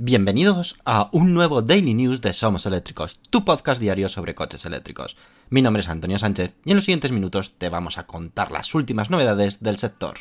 [0.00, 5.16] Bienvenidos a un nuevo Daily News de Somos Eléctricos, tu podcast diario sobre coches eléctricos.
[5.50, 8.76] Mi nombre es Antonio Sánchez y en los siguientes minutos te vamos a contar las
[8.76, 10.18] últimas novedades del sector.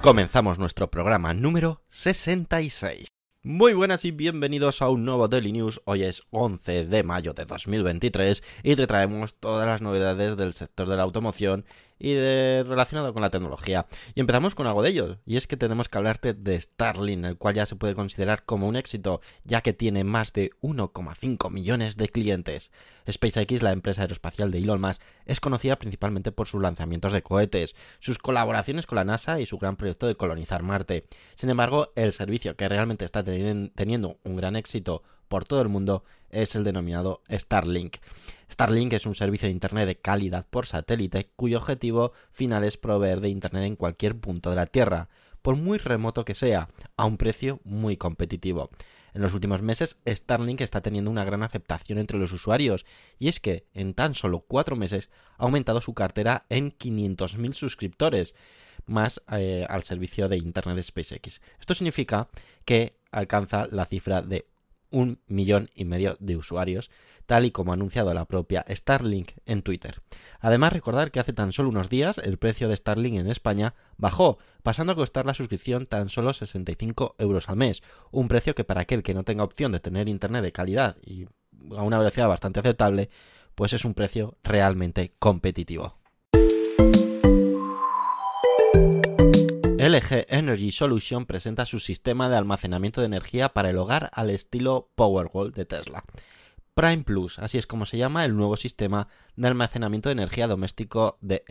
[0.00, 3.08] Comenzamos nuestro programa número 66.
[3.44, 5.80] Muy buenas y bienvenidos a un nuevo Daily News.
[5.84, 10.88] Hoy es 11 de mayo de 2023 y te traemos todas las novedades del sector
[10.88, 11.64] de la automoción
[12.02, 13.86] y de relacionado con la tecnología.
[14.16, 17.38] Y empezamos con algo de ello, y es que tenemos que hablarte de Starlink, el
[17.38, 21.96] cual ya se puede considerar como un éxito, ya que tiene más de 1,5 millones
[21.96, 22.72] de clientes.
[23.08, 27.76] SpaceX, la empresa aeroespacial de Elon Musk, es conocida principalmente por sus lanzamientos de cohetes,
[28.00, 31.06] sus colaboraciones con la NASA y su gran proyecto de colonizar Marte.
[31.36, 36.04] Sin embargo, el servicio que realmente está teniendo un gran éxito por todo el mundo
[36.28, 37.96] es el denominado Starlink.
[38.50, 43.22] Starlink es un servicio de Internet de calidad por satélite cuyo objetivo final es proveer
[43.22, 45.08] de Internet en cualquier punto de la Tierra,
[45.40, 48.68] por muy remoto que sea, a un precio muy competitivo.
[49.14, 52.84] En los últimos meses, Starlink está teniendo una gran aceptación entre los usuarios,
[53.18, 55.08] y es que en tan solo cuatro meses
[55.38, 58.34] ha aumentado su cartera en 500.000 suscriptores,
[58.84, 61.40] más eh, al servicio de Internet de SpaceX.
[61.58, 62.28] Esto significa
[62.66, 64.51] que alcanza la cifra de
[64.92, 66.90] un millón y medio de usuarios,
[67.26, 70.00] tal y como ha anunciado la propia Starlink en Twitter.
[70.38, 74.38] Además, recordar que hace tan solo unos días el precio de Starlink en España bajó,
[74.62, 78.82] pasando a costar la suscripción tan solo 65 euros al mes, un precio que para
[78.82, 81.26] aquel que no tenga opción de tener internet de calidad y
[81.76, 83.08] a una velocidad bastante aceptable,
[83.54, 86.01] pues es un precio realmente competitivo.
[89.82, 94.92] LG Energy Solution presenta su sistema de almacenamiento de energía para el hogar al estilo
[94.94, 96.04] Powerwall de Tesla.
[96.74, 101.18] Prime Plus, así es como se llama el nuevo sistema de almacenamiento de energía doméstico
[101.20, 101.42] de,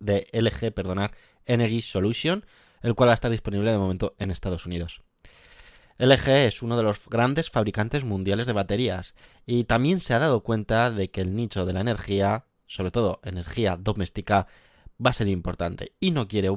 [0.00, 1.10] de LG
[1.44, 2.46] Energy Solution,
[2.80, 5.02] el cual va a estar disponible de momento en Estados Unidos.
[5.98, 9.14] LG es uno de los grandes fabricantes mundiales de baterías
[9.44, 13.20] y también se ha dado cuenta de que el nicho de la energía, sobre todo
[13.24, 14.46] energía doméstica,
[15.04, 16.50] va a ser importante y no quiere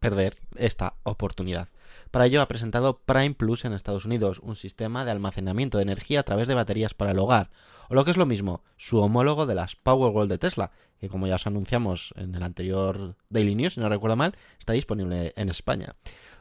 [0.00, 1.68] perder esta oportunidad.
[2.10, 6.20] Para ello ha presentado Prime Plus en Estados Unidos, un sistema de almacenamiento de energía
[6.20, 7.50] a través de baterías para el hogar,
[7.88, 10.70] o lo que es lo mismo, su homólogo de las Powerwall de Tesla,
[11.00, 14.74] que como ya os anunciamos en el anterior Daily News, si no recuerdo mal, está
[14.74, 15.96] disponible en España.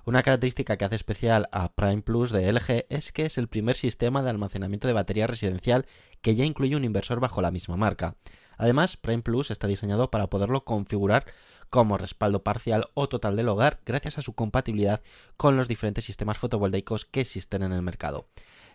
[0.05, 3.75] Una característica que hace especial a Prime Plus de LG es que es el primer
[3.75, 5.85] sistema de almacenamiento de batería residencial
[6.21, 8.15] que ya incluye un inversor bajo la misma marca.
[8.57, 11.25] Además, Prime Plus está diseñado para poderlo configurar
[11.69, 15.01] como respaldo parcial o total del hogar gracias a su compatibilidad
[15.35, 18.27] con los diferentes sistemas fotovoltaicos que existen en el mercado.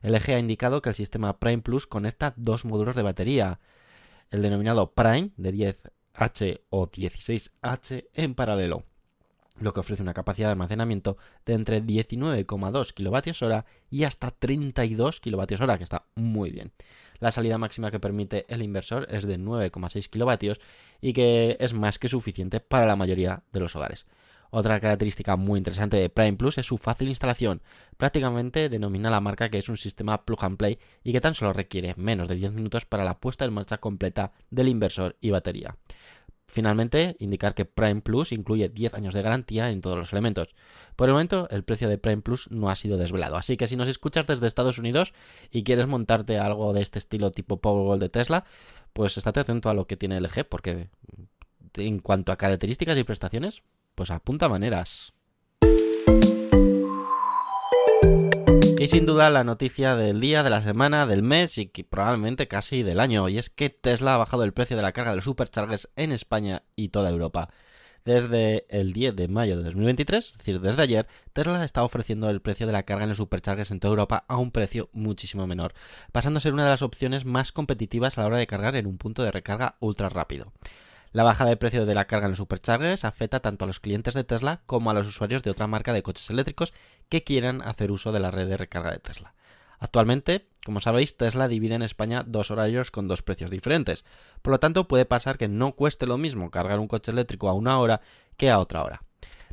[0.03, 3.61] LG ha indicado que el sistema Prime Plus conecta dos módulos de batería,
[4.31, 8.85] el denominado Prime de 10H o 16H en paralelo,
[9.63, 15.77] lo que ofrece una capacidad de almacenamiento de entre 19,2 kWh y hasta 32 kWh,
[15.77, 16.73] que está muy bien.
[17.19, 20.61] La salida máxima que permite el inversor es de 9,6 kilovatios
[21.01, 24.07] y que es más que suficiente para la mayoría de los hogares.
[24.55, 27.63] Otra característica muy interesante de Prime Plus es su fácil instalación.
[27.97, 31.55] Prácticamente denomina la marca que es un sistema plug and play y que tan solo
[31.55, 35.77] requiere menos de 10 minutos para la puesta en marcha completa del inversor y batería.
[36.53, 40.49] Finalmente, indicar que Prime Plus incluye 10 años de garantía en todos los elementos.
[40.97, 43.75] Por el momento, el precio de Prime Plus no ha sido desvelado, así que si
[43.75, 45.15] nos escuchas desde Estados Unidos
[45.51, 48.45] y quieres montarte algo de este estilo tipo Powerwall de Tesla,
[48.93, 50.91] pues estate atento a lo que tiene LG, porque
[51.79, 53.63] en cuanto a características y prestaciones,
[53.95, 55.15] pues apunta maneras.
[58.79, 62.49] Y sin duda la noticia del día, de la semana, del mes y que probablemente
[62.49, 65.17] casi del año, y es que Tesla ha bajado el precio de la carga de
[65.17, 67.51] los superchargers en España y toda Europa.
[68.05, 72.43] Desde el 10 de mayo de 2023, es decir, desde ayer, Tesla está ofreciendo el
[72.43, 75.75] precio de la carga en los superchargers en toda Europa a un precio muchísimo menor,
[76.11, 78.87] pasando a ser una de las opciones más competitivas a la hora de cargar en
[78.87, 80.53] un punto de recarga ultra rápido.
[81.13, 84.15] La bajada de precio de la carga en los superchargers afecta tanto a los clientes
[84.15, 86.73] de Tesla como a los usuarios de otra marca de coches eléctricos
[87.11, 89.35] que quieran hacer uso de la red de recarga de Tesla.
[89.79, 94.07] Actualmente, como sabéis, Tesla divide en España dos horarios con dos precios diferentes.
[94.41, 97.53] Por lo tanto, puede pasar que no cueste lo mismo cargar un coche eléctrico a
[97.53, 98.01] una hora
[98.39, 99.03] que a otra hora.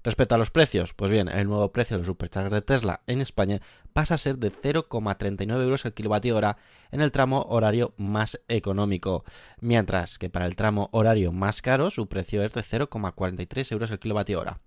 [0.04, 3.20] Respecto a los precios, pues bien, el nuevo precio de los superchargers de Tesla en
[3.20, 3.60] España
[3.92, 6.58] pasa a ser de 0,39 euros el kilovatio hora
[6.92, 9.26] en el tramo horario más económico,
[9.60, 14.00] mientras que para el tramo horario más caro su precio es de 0,43 euros el
[14.00, 14.60] kilovatio hora.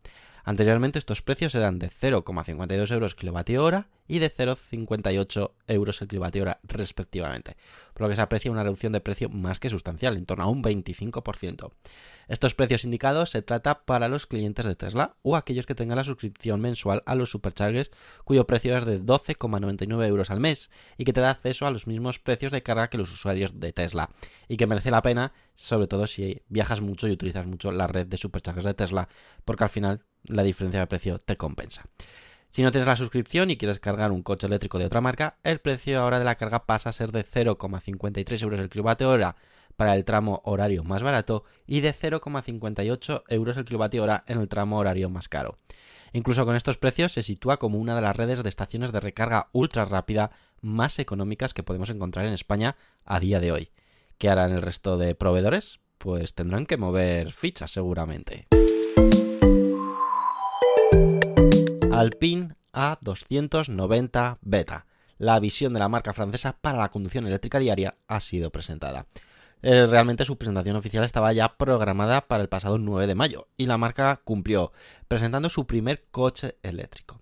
[0.44, 6.42] Anteriormente estos precios eran de 0,52 euros kilovatio hora y de 0,58 euros el kilovatio
[6.42, 7.56] hora respectivamente,
[7.94, 10.48] por lo que se aprecia una reducción de precio más que sustancial, en torno a
[10.48, 11.72] un 25%.
[12.28, 16.04] Estos precios indicados se trata para los clientes de Tesla o aquellos que tengan la
[16.04, 17.90] suscripción mensual a los superchargers
[18.24, 21.86] cuyo precio es de 12,99 euros al mes y que te da acceso a los
[21.86, 24.10] mismos precios de carga que los usuarios de Tesla
[24.48, 28.06] y que merece la pena sobre todo si viajas mucho y utilizas mucho la red
[28.06, 29.08] de superchargers de Tesla
[29.44, 31.84] porque al final la diferencia de precio te compensa.
[32.50, 35.60] Si no tienes la suscripción y quieres cargar un coche eléctrico de otra marca, el
[35.60, 39.36] precio ahora de la carga pasa a ser de 0,53 euros el kilovatio hora
[39.76, 44.48] para el tramo horario más barato y de 0,58 euros el kilovatio hora en el
[44.48, 45.58] tramo horario más caro.
[46.12, 49.48] Incluso con estos precios se sitúa como una de las redes de estaciones de recarga
[49.52, 50.30] ultra rápida
[50.60, 52.76] más económicas que podemos encontrar en España
[53.06, 53.70] a día de hoy.
[54.18, 55.80] ¿Qué harán el resto de proveedores?
[55.96, 58.46] Pues tendrán que mover fichas seguramente.
[62.02, 64.86] Alpine A290 Beta.
[65.18, 69.06] La visión de la marca francesa para la conducción eléctrica diaria ha sido presentada.
[69.62, 73.66] Eh, realmente su presentación oficial estaba ya programada para el pasado 9 de mayo y
[73.66, 74.72] la marca cumplió
[75.06, 77.20] presentando su primer coche eléctrico.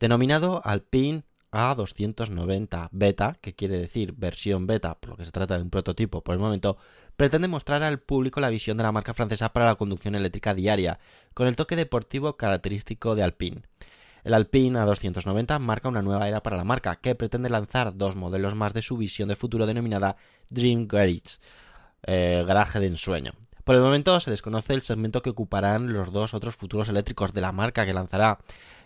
[0.00, 5.62] Denominado Alpine A290 Beta, que quiere decir versión beta, por lo que se trata de
[5.62, 6.78] un prototipo por el momento,
[7.18, 10.98] pretende mostrar al público la visión de la marca francesa para la conducción eléctrica diaria,
[11.34, 13.60] con el toque deportivo característico de Alpine.
[14.24, 18.54] El Alpine A290 marca una nueva era para la marca, que pretende lanzar dos modelos
[18.54, 20.16] más de su visión de futuro denominada
[20.48, 21.38] Dream Garage,
[22.04, 23.32] eh, garaje de ensueño.
[23.64, 27.40] Por el momento se desconoce el segmento que ocuparán los dos otros futuros eléctricos de
[27.40, 28.38] la marca que lanzará.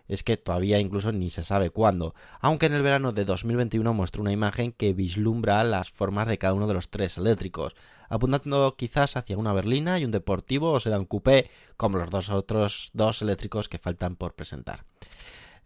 [0.08, 4.22] Es que todavía incluso ni se sabe cuándo, aunque en el verano de 2021 mostró
[4.22, 7.74] una imagen que vislumbra las formas de cada uno de los tres eléctricos,
[8.08, 12.90] apuntando quizás hacia una berlina y un deportivo o sedán coupé, como los dos otros
[12.94, 14.84] dos eléctricos que faltan por presentar.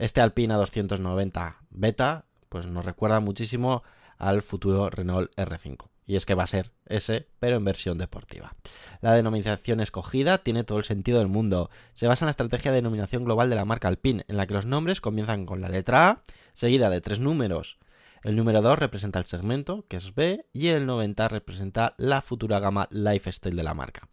[0.00, 3.82] Este Alpina 290 Beta pues nos recuerda muchísimo
[4.16, 8.56] al futuro Renault R5 y es que va a ser ese, pero en versión deportiva.
[9.02, 11.68] La denominación escogida tiene todo el sentido del mundo.
[11.92, 14.54] Se basa en la estrategia de denominación global de la marca Alpine, en la que
[14.54, 16.22] los nombres comienzan con la letra A,
[16.54, 17.78] seguida de tres números.
[18.22, 22.58] El número 2 representa el segmento, que es B, y el 90 representa la futura
[22.58, 24.08] gama lifestyle de la marca.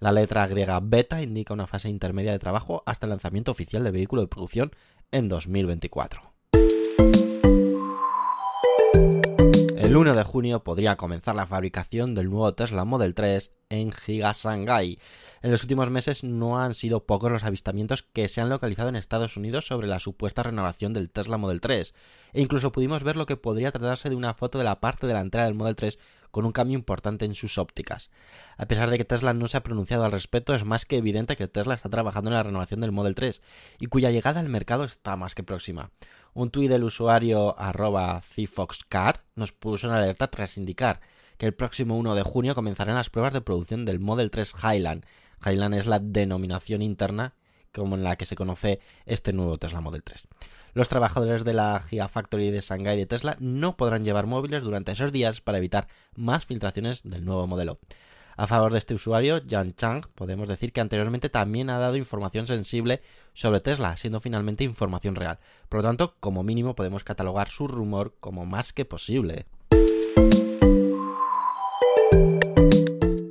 [0.00, 3.92] La letra griega beta indica una fase intermedia de trabajo hasta el lanzamiento oficial del
[3.92, 4.72] vehículo de producción
[5.12, 6.22] en 2024.
[9.76, 14.32] El 1 de junio podría comenzar la fabricación del nuevo Tesla Model 3 en Giga
[14.32, 15.00] Shanghai.
[15.42, 18.94] En los últimos meses no han sido pocos los avistamientos que se han localizado en
[18.94, 21.94] Estados Unidos sobre la supuesta renovación del Tesla Model 3,
[22.34, 25.44] e incluso pudimos ver lo que podría tratarse de una foto de la parte delantera
[25.44, 25.98] del Model 3
[26.30, 28.10] con un cambio importante en sus ópticas.
[28.56, 31.36] A pesar de que Tesla no se ha pronunciado al respecto, es más que evidente
[31.36, 33.42] que Tesla está trabajando en la renovación del Model 3
[33.78, 35.90] y cuya llegada al mercado está más que próxima.
[36.32, 41.00] Un tuit del usuario arroba CFoxCat nos puso en alerta tras indicar
[41.38, 45.06] que el próximo 1 de junio comenzarán las pruebas de producción del Model 3 Highland.
[45.44, 47.34] Highland es la denominación interna
[47.72, 50.26] como en la que se conoce este nuevo Tesla Model 3.
[50.72, 55.12] Los trabajadores de la Gigafactory de Shanghai de Tesla no podrán llevar móviles durante esos
[55.12, 57.78] días para evitar más filtraciones del nuevo modelo.
[58.36, 62.46] A favor de este usuario, Jan Chang, podemos decir que anteriormente también ha dado información
[62.46, 63.02] sensible
[63.34, 65.38] sobre Tesla, siendo finalmente información real.
[65.68, 69.44] Por lo tanto, como mínimo podemos catalogar su rumor como más que posible.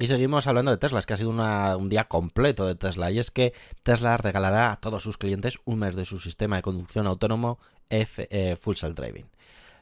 [0.10, 3.32] Seguimos hablando de Tesla, es que ha sido un día completo de Tesla, y es
[3.32, 7.60] que Tesla regalará a todos sus clientes un mes de su sistema de conducción autónomo
[7.90, 9.30] F, eh, Full Self Driving.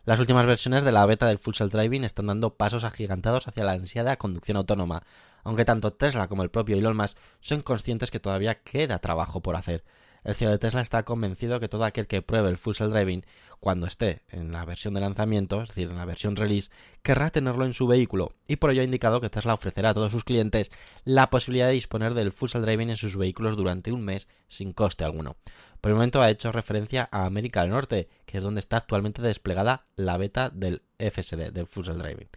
[0.06, 3.64] Las últimas versiones de la beta del Full Self Driving están dando pasos agigantados hacia
[3.64, 5.04] la ansiada conducción autónoma,
[5.44, 9.56] aunque tanto Tesla como el propio Elon Musk son conscientes que todavía queda trabajo por
[9.56, 9.84] hacer.
[10.28, 13.24] El CEO de Tesla está convencido que todo aquel que pruebe el Full Self Driving
[13.62, 16.70] cuando esté en la versión de lanzamiento, es decir, en la versión release,
[17.02, 20.12] querrá tenerlo en su vehículo y por ello ha indicado que Tesla ofrecerá a todos
[20.12, 20.70] sus clientes
[21.06, 24.74] la posibilidad de disponer del Full Self Driving en sus vehículos durante un mes sin
[24.74, 25.38] coste alguno.
[25.80, 29.22] Por el momento ha hecho referencia a América del Norte, que es donde está actualmente
[29.22, 32.28] desplegada la beta del FSD, del Full Self Driving.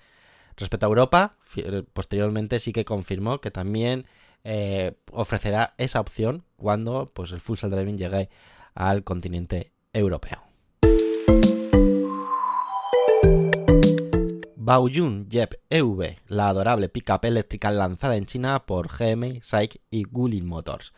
[0.57, 1.39] Respecto a Europa,
[1.93, 4.07] posteriormente sí que confirmó que también
[4.45, 8.29] eh, ofrecerá esa opción cuando pues, el Full Self Driving llegue
[8.75, 10.43] al continente europeo.
[14.57, 20.47] Baojun Jep EV, la adorable pickup eléctrica lanzada en China por GM, SAIC y Guilin
[20.47, 20.93] Motors.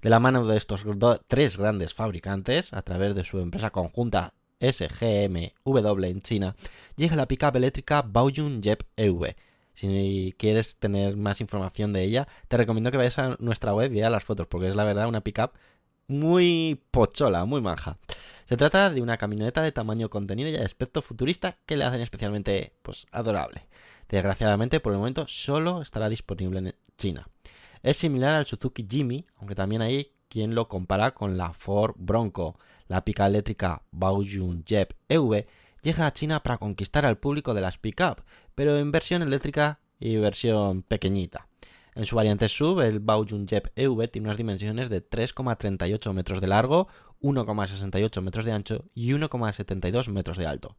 [0.00, 0.84] De la mano de estos
[1.26, 6.54] tres grandes fabricantes, a través de su empresa conjunta SGMW en China,
[6.94, 9.34] llega la pickup eléctrica Baojun Jep EV.
[9.76, 13.96] Si quieres tener más información de ella, te recomiendo que vayas a nuestra web y
[13.96, 15.52] veas las fotos, porque es la verdad una pickup
[16.08, 17.98] muy pochola, muy manja.
[18.46, 22.72] Se trata de una camioneta de tamaño contenido y aspecto futurista que le hacen especialmente
[22.82, 23.68] pues adorable.
[24.08, 27.28] Desgraciadamente por el momento solo estará disponible en China.
[27.82, 32.58] Es similar al Suzuki Jimmy, aunque también hay quien lo compara con la Ford Bronco.
[32.88, 35.46] La pica eléctrica Baojun Jep EV
[35.82, 38.22] llega a China para conquistar al público de las pickup,
[38.54, 41.48] pero en versión eléctrica y versión pequeñita.
[41.96, 46.46] En su variante sub, el Baojun Jep EV tiene unas dimensiones de 3,38 metros de
[46.46, 46.88] largo,
[47.22, 50.76] 1,68 metros de ancho y 1,72 metros de alto.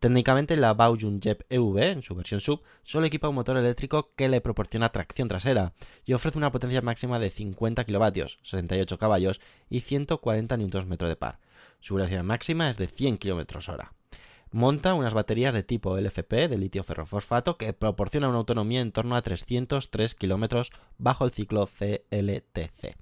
[0.00, 4.28] Técnicamente la Baojun Jep EV, en su versión sub, solo equipa un motor eléctrico que
[4.28, 9.40] le proporciona tracción trasera y ofrece una potencia máxima de 50 kW, 68 caballos
[9.70, 11.38] y 140 Nm de par.
[11.78, 13.92] Su velocidad máxima es de 100 km hora
[14.50, 19.16] monta unas baterías de tipo LFP de litio ferrofosfato que proporcionan una autonomía en torno
[19.16, 22.96] a 303 km bajo el ciclo CLTC.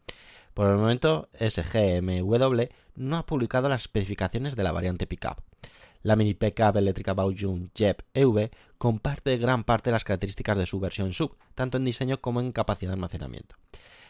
[0.55, 2.63] Por el momento, SGMW
[2.95, 5.43] no ha publicado las especificaciones de la variante pickup.
[6.03, 10.81] La mini pickup eléctrica Baojun Jep EV comparte gran parte de las características de su
[10.81, 13.57] versión sub, tanto en diseño como en capacidad de almacenamiento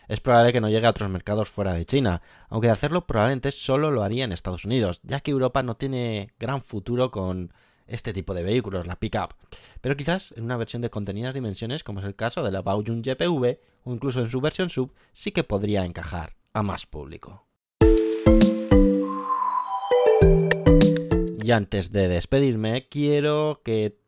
[0.08, 3.52] es probable que no llegue a otros mercados fuera de China, aunque de hacerlo probablemente
[3.52, 7.52] solo lo haría en Estados Unidos, ya que Europa no tiene gran futuro con
[7.86, 9.34] este tipo de vehículos, la pickup.
[9.80, 13.02] Pero quizás en una versión de contenidas dimensiones, como es el caso de la Baojun
[13.02, 17.46] GPV, o incluso en su versión sub, sí que podría encajar a más público.
[21.42, 24.00] Y antes de despedirme, quiero que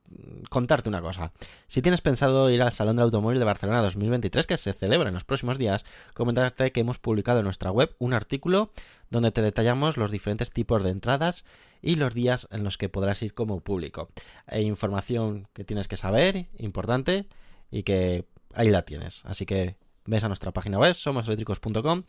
[0.50, 1.32] contarte una cosa.
[1.66, 5.14] Si tienes pensado ir al Salón del Automóvil de Barcelona 2023, que se celebra en
[5.14, 8.70] los próximos días, comentarte que hemos publicado en nuestra web un artículo
[9.10, 11.44] donde te detallamos los diferentes tipos de entradas
[11.80, 14.10] y los días en los que podrás ir como público.
[14.46, 17.26] Hay información que tienes que saber, importante,
[17.70, 19.24] y que ahí la tienes.
[19.24, 22.02] Así que ves a nuestra página web, somoseléctricos.com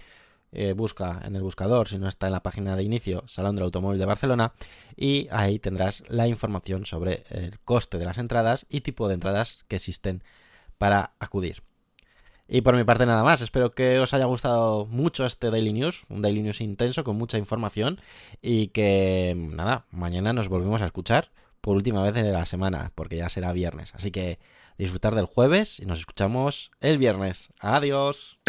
[0.51, 3.65] eh, busca en el buscador, si no está en la página de inicio, Salón del
[3.65, 4.53] Automóvil de Barcelona,
[4.95, 9.65] y ahí tendrás la información sobre el coste de las entradas y tipo de entradas
[9.67, 10.23] que existen
[10.77, 11.63] para acudir.
[12.51, 16.05] Y por mi parte nada más, espero que os haya gustado mucho este Daily News,
[16.09, 18.01] un Daily News intenso con mucha información
[18.41, 21.29] y que nada, mañana nos volvemos a escuchar
[21.61, 23.93] por última vez en la semana, porque ya será viernes.
[23.95, 24.39] Así que
[24.77, 27.49] disfrutar del jueves y nos escuchamos el viernes.
[27.59, 28.39] Adiós.